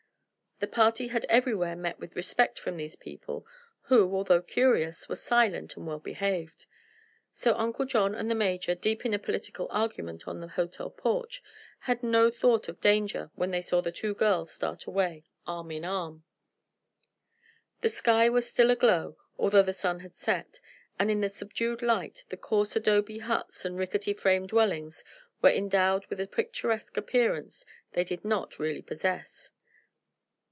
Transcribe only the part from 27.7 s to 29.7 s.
they did not really possess.